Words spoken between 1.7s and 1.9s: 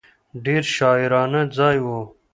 و.